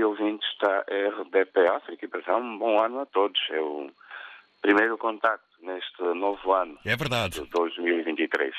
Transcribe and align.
e 0.00 0.04
ouvintes 0.04 0.48
da 0.60 0.80
RDP 0.80 1.68
África 1.68 2.06
e 2.06 2.08
para 2.08 2.36
um 2.36 2.58
bom 2.58 2.82
ano 2.82 3.00
a 3.00 3.06
todos. 3.06 3.38
É 3.50 3.60
o 3.60 3.90
primeiro 4.62 4.96
contacto 4.96 5.44
neste 5.62 6.02
novo 6.02 6.52
ano. 6.52 6.78
É 6.84 6.96
verdade. 6.96 7.42
De 7.42 7.50
2023. 7.50 8.54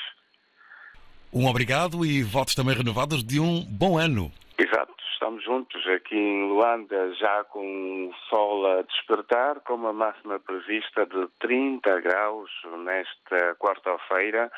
Um 1.32 1.46
obrigado 1.46 2.04
e 2.04 2.22
votos 2.22 2.54
também 2.54 2.76
renovados 2.76 3.24
de 3.24 3.40
um 3.40 3.64
bom 3.64 3.98
ano. 3.98 4.30
Exato, 4.56 4.94
estamos 5.12 5.42
juntos 5.42 5.84
aqui 5.88 6.14
em 6.14 6.48
Luanda, 6.48 7.12
já 7.14 7.42
com 7.44 8.10
o 8.10 8.14
sol 8.28 8.66
a 8.66 8.82
despertar, 8.82 9.60
com 9.60 9.74
uma 9.74 9.92
máxima 9.92 10.38
prevista 10.38 11.06
de 11.06 11.26
30 11.40 12.00
graus 12.00 12.50
nesta 12.84 13.56
quarta-feira. 13.56 14.52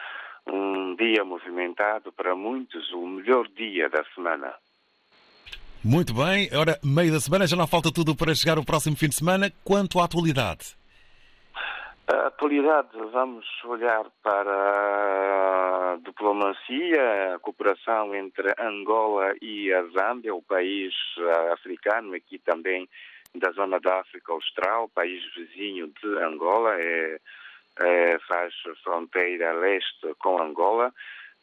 Um 0.46 0.94
dia 0.96 1.24
movimentado 1.24 2.12
para 2.12 2.34
muitos, 2.34 2.92
o 2.92 3.06
melhor 3.06 3.48
dia 3.48 3.88
da 3.88 4.04
semana. 4.14 4.54
Muito 5.84 6.14
bem, 6.14 6.48
ora, 6.56 6.78
meio 6.82 7.12
da 7.12 7.20
semana 7.20 7.46
já 7.46 7.54
não 7.54 7.66
falta 7.66 7.92
tudo 7.92 8.16
para 8.16 8.34
chegar 8.34 8.58
o 8.58 8.64
próximo 8.64 8.96
fim 8.96 9.06
de 9.06 9.16
semana. 9.16 9.52
Quanto 9.62 10.00
à 10.00 10.06
atualidade? 10.06 10.78
A 12.10 12.28
atualidade, 12.28 12.88
vamos 13.12 13.44
olhar 13.64 14.06
para 14.22 15.92
a 15.92 15.98
diplomacia, 16.02 17.34
a 17.34 17.38
cooperação 17.38 18.14
entre 18.14 18.50
Angola 18.58 19.34
e 19.42 19.70
a 19.74 19.82
Zâmbia, 19.88 20.34
o 20.34 20.40
país 20.40 20.94
africano, 21.52 22.14
aqui 22.14 22.38
também 22.38 22.88
da 23.34 23.50
zona 23.52 23.78
da 23.78 24.00
África 24.00 24.32
Austral, 24.32 24.88
país 24.88 25.22
vizinho 25.36 25.92
de 26.02 26.08
Angola, 26.24 26.76
é, 26.80 27.20
é, 27.80 28.18
faz 28.20 28.54
fronteira 28.82 29.52
leste 29.52 30.14
com 30.18 30.40
Angola. 30.40 30.94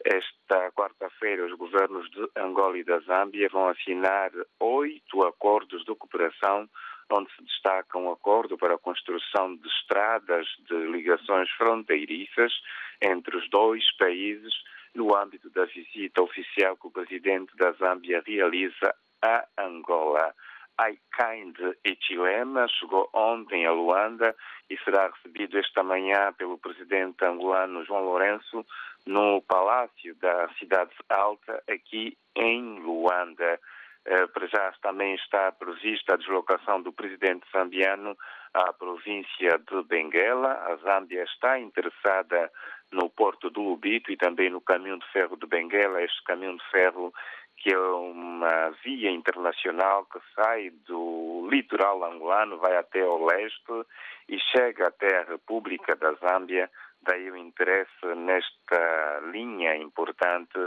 Esta 0.05 0.71
quarta-feira, 0.71 1.45
os 1.45 1.53
governos 1.53 2.09
de 2.11 2.27
Angola 2.35 2.77
e 2.77 2.83
da 2.83 2.99
Zâmbia 2.99 3.47
vão 3.49 3.67
assinar 3.67 4.31
oito 4.59 5.23
acordos 5.23 5.83
de 5.85 5.95
cooperação 5.95 6.67
onde 7.11 7.29
se 7.35 7.43
destaca 7.43 7.97
um 7.97 8.11
acordo 8.11 8.57
para 8.57 8.75
a 8.75 8.79
construção 8.79 9.55
de 9.55 9.67
estradas 9.67 10.47
de 10.67 10.75
ligações 10.87 11.49
fronteiriças 11.51 12.53
entre 13.01 13.35
os 13.37 13.49
dois 13.49 13.83
países 13.97 14.53
no 14.95 15.15
âmbito 15.15 15.49
da 15.49 15.65
visita 15.65 16.21
oficial 16.21 16.77
que 16.77 16.87
o 16.87 16.91
presidente 16.91 17.55
da 17.57 17.71
Zâmbia 17.73 18.23
realiza 18.25 18.95
a 19.21 19.45
Angola. 19.57 20.33
Aikind 20.81 21.55
Echilema 21.83 22.67
chegou 22.67 23.07
ontem 23.13 23.67
a 23.67 23.71
Luanda 23.71 24.35
e 24.69 24.77
será 24.79 25.07
recebido 25.09 25.59
esta 25.59 25.83
manhã 25.83 26.33
pelo 26.33 26.57
presidente 26.57 27.23
angolano 27.23 27.85
João 27.85 28.03
Lourenço 28.03 28.65
no 29.05 29.41
Palácio 29.43 30.15
da 30.15 30.49
Cidade 30.57 30.91
Alta, 31.09 31.61
aqui 31.69 32.17
em 32.35 32.79
Luanda. 32.79 33.59
Eh, 34.03 34.25
para 34.27 34.47
já 34.47 34.73
também 34.81 35.13
está 35.13 35.51
prevista 35.51 36.15
a 36.15 36.17
deslocação 36.17 36.81
do 36.81 36.91
presidente 36.91 37.45
zambiano 37.51 38.17
à 38.51 38.73
província 38.73 39.59
de 39.59 39.83
Benguela. 39.83 40.53
A 40.53 40.75
Zâmbia 40.77 41.23
está 41.23 41.59
interessada 41.59 42.51
no 42.91 43.09
porto 43.09 43.51
do 43.51 43.61
Lubito 43.61 44.11
e 44.11 44.17
também 44.17 44.49
no 44.49 44.59
caminho 44.59 44.97
de 44.97 45.05
ferro 45.11 45.37
de 45.37 45.45
Benguela, 45.45 46.01
este 46.01 46.23
caminho 46.23 46.57
de 46.57 46.63
ferro 46.71 47.13
que 47.61 47.71
é 47.71 47.77
uma 47.77 48.71
via 48.83 49.11
internacional 49.11 50.05
que 50.05 50.19
sai 50.35 50.71
do 50.87 51.47
litoral 51.49 52.03
angolano, 52.03 52.57
vai 52.57 52.75
até 52.75 53.05
o 53.05 53.23
leste 53.23 53.85
e 54.27 54.39
chega 54.39 54.87
até 54.87 55.19
a 55.19 55.23
República 55.23 55.95
da 55.95 56.13
Zâmbia. 56.13 56.69
Daí 57.03 57.29
o 57.29 57.37
interesse 57.37 58.05
nesta 58.15 59.21
linha 59.31 59.75
importante 59.75 60.57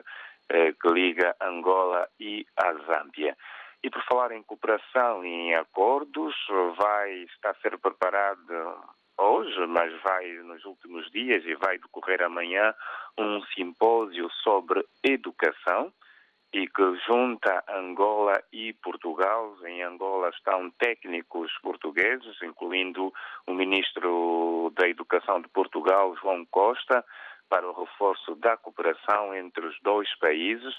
eh, 0.48 0.72
que 0.72 0.89
liga 0.89 1.34
Angola 1.41 2.09
e 2.20 2.47
a 2.56 2.72
Zâmbia. 2.72 3.37
E 3.83 3.91
por 3.91 4.03
falar 4.05 4.33
em 4.33 4.42
cooperação 4.42 5.25
e 5.25 5.28
em 5.28 5.55
acordos, 5.55 6.34
vai 6.77 7.12
estar 7.25 7.50
a 7.50 7.55
ser 7.55 7.77
preparado 7.78 8.78
hoje, 9.19 9.67
mas 9.67 9.92
vai 10.03 10.27
nos 10.45 10.65
últimos 10.65 11.11
dias 11.11 11.45
e 11.45 11.55
vai 11.56 11.78
decorrer 11.78 12.22
amanhã 12.22 12.72
um 13.19 13.43
simpósio 13.47 14.31
sobre 14.43 14.84
educação 15.03 15.93
e 16.54 16.69
que 16.69 16.97
junta 17.04 17.65
Angola 17.69 18.41
e 18.53 18.72
Portugal. 18.75 19.56
Em 19.66 19.82
Angola 19.82 20.28
estão 20.28 20.70
técnicos 20.70 21.50
portugueses, 21.60 22.41
incluindo 22.42 23.12
o 23.44 23.53
ministro 23.53 24.72
da 24.76 24.88
Educação 24.88 25.41
de 25.41 25.48
Portugal, 25.48 26.14
João 26.16 26.47
Costa, 26.47 27.04
para 27.48 27.69
o 27.69 27.72
reforço 27.72 28.37
da 28.37 28.56
cooperação 28.56 29.34
entre 29.34 29.66
os 29.66 29.76
dois 29.82 30.09
países. 30.20 30.75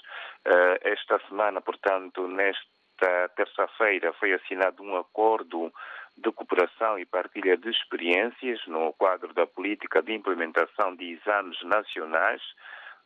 Eh, 0.46 0.92
esta 0.92 1.20
semana, 1.28 1.60
portanto, 1.60 2.26
nesta 2.26 3.28
terça-feira, 3.36 4.14
foi 4.14 4.32
assinado 4.32 4.82
um 4.82 4.96
acordo 4.96 5.70
de 6.16 6.32
cooperação 6.32 6.98
e 6.98 7.04
partilha 7.04 7.58
de 7.58 7.68
experiências 7.68 8.66
no 8.66 8.94
quadro 8.94 9.34
da 9.34 9.46
política 9.46 10.02
de 10.02 10.14
implementação 10.14 10.96
de 10.96 11.12
exames 11.12 11.62
nacionais. 11.64 12.40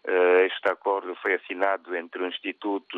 Eh, 0.06 0.46
este 0.46 0.68
acordo 0.68 1.14
foi 1.16 1.34
assinado 1.34 1.94
entre 1.94 2.22
o 2.22 2.26
Instituto 2.26 2.96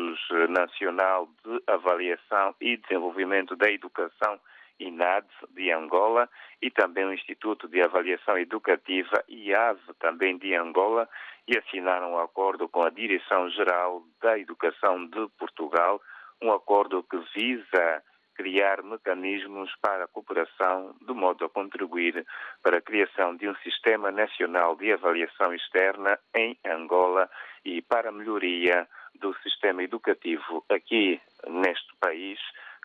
Nacional 0.49 1.27
de 1.43 1.61
Avaliação 1.67 2.55
e 2.61 2.77
Desenvolvimento 2.77 3.55
da 3.55 3.69
Educação 3.69 4.39
INAD 4.79 5.27
de 5.51 5.71
Angola 5.71 6.29
e 6.61 6.71
também 6.71 7.05
o 7.05 7.13
Instituto 7.13 7.67
de 7.67 7.81
Avaliação 7.81 8.37
Educativa 8.37 9.23
IAV 9.27 9.79
também 9.99 10.37
de 10.37 10.55
Angola 10.55 11.09
e 11.47 11.57
assinaram 11.57 12.13
um 12.13 12.19
acordo 12.19 12.69
com 12.69 12.83
a 12.83 12.89
Direção-Geral 12.89 14.03
da 14.21 14.39
Educação 14.39 15.05
de 15.05 15.27
Portugal, 15.37 16.01
um 16.41 16.51
acordo 16.51 17.03
que 17.03 17.17
visa 17.35 18.03
criar 18.35 18.83
mecanismos 18.83 19.71
para 19.81 20.05
a 20.05 20.07
cooperação 20.07 20.95
de 21.01 21.13
modo 21.13 21.45
a 21.45 21.49
contribuir 21.49 22.25
para 22.61 22.77
a 22.77 22.81
criação 22.81 23.35
de 23.35 23.47
um 23.47 23.55
sistema 23.57 24.11
nacional 24.11 24.75
de 24.75 24.91
avaliação 24.91 25.53
externa 25.53 26.19
em 26.35 26.57
Angola 26.65 27.29
e 27.63 27.81
para 27.81 28.09
a 28.09 28.11
melhoria 28.11 28.87
do 29.15 29.33
sistema 29.41 29.83
educativo 29.83 30.63
aqui 30.69 31.21
neste 31.47 31.95
país 31.99 32.39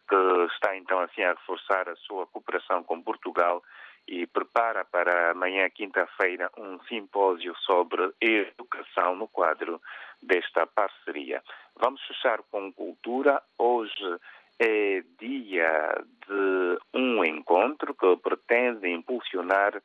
que 0.08 0.16
está 0.54 0.76
então 0.76 1.00
assim 1.00 1.22
a 1.22 1.34
reforçar 1.34 1.88
a 1.88 1.96
sua 1.96 2.26
cooperação 2.26 2.82
com 2.82 3.02
Portugal 3.02 3.62
e 4.08 4.26
prepara 4.26 4.86
para 4.86 5.32
amanhã, 5.32 5.68
quinta-feira, 5.68 6.50
um 6.56 6.80
simpósio 6.84 7.54
sobre 7.58 8.10
educação 8.22 9.14
no 9.14 9.28
quadro 9.28 9.80
desta 10.22 10.66
parceria. 10.66 11.42
Vamos 11.76 12.00
fechar 12.06 12.40
com 12.50 12.72
cultura. 12.72 13.42
Hoje 13.58 14.18
é 14.58 15.02
dia 15.18 16.04
de 16.26 16.78
um 16.92 17.24
encontro 17.24 17.94
que 17.94 18.16
pretende 18.16 18.88
impulsionar 18.88 19.80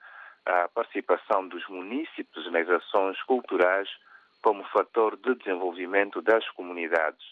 a 0.45 0.67
participação 0.67 1.47
dos 1.47 1.67
municípios 1.67 2.51
nas 2.51 2.67
ações 2.69 3.21
culturais 3.23 3.87
como 4.41 4.63
fator 4.65 5.15
de 5.17 5.35
desenvolvimento 5.35 6.21
das 6.21 6.47
comunidades. 6.51 7.23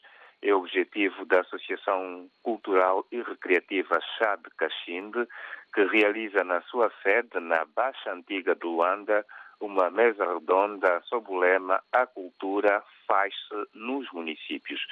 É 0.41 0.53
o 0.53 0.59
objetivo 0.59 1.25
da 1.25 1.41
Associação 1.41 2.29
Cultural 2.41 3.06
e 3.12 3.22
Recreativa 3.22 4.00
Chá 4.18 4.38
de 4.38 4.50
Cachinde, 4.58 5.28
que 5.73 5.84
realiza 5.85 6.44
na 6.44 6.62
sua 6.63 6.91
sede, 7.03 7.40
na 7.40 7.66
Baixa 7.66 8.12
Antiga 8.12 8.56
de 8.56 8.66
Luanda, 8.66 9.25
uma 9.61 9.89
mesa 9.89 10.25
redonda 10.25 11.01
sob 11.05 11.31
o 11.31 11.38
lema 11.38 11.81
A 11.91 12.05
Cultura 12.05 12.83
faz-se 13.07 13.67
nos 13.73 14.11
municípios. 14.11 14.85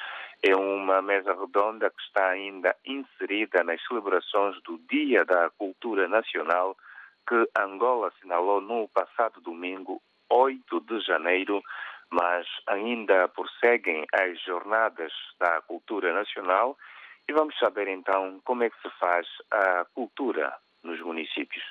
É 0.44 0.56
uma 0.56 1.02
mesa 1.02 1.34
redonda 1.34 1.90
que 1.90 2.02
está 2.02 2.30
ainda 2.30 2.76
inserida 2.86 3.64
nas 3.64 3.82
celebrações 3.88 4.62
do 4.64 4.78
Dia 4.90 5.26
da 5.26 5.50
Cultura 5.52 6.08
Nacional, 6.08 6.78
que 7.28 7.50
Angola 7.58 8.08
assinalou 8.10 8.62
no 8.62 8.88
passado 8.90 9.42
domingo, 9.42 10.02
8 10.30 10.82
de 10.82 11.00
janeiro, 11.02 11.62
mas 12.12 12.48
ainda 12.68 13.28
prosseguem 13.28 14.06
as 14.14 14.40
jornadas 14.44 15.12
da 15.40 15.62
cultura 15.62 16.14
nacional 16.14 16.78
e 17.28 17.34
vamos 17.34 17.58
saber 17.60 17.88
então 17.88 18.40
como 18.44 18.64
é 18.64 18.70
que 18.70 18.82
se 18.82 18.90
faz 19.00 19.28
a 19.52 19.86
cultura 19.94 20.52
nos 20.84 21.00
municípios. 21.02 21.64